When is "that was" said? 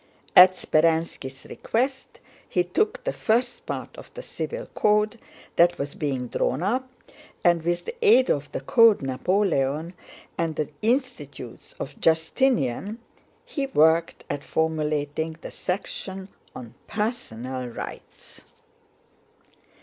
5.57-5.93